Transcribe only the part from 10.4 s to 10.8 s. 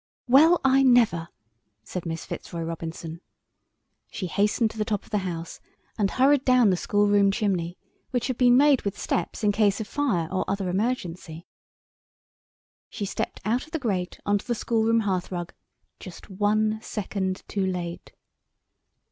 other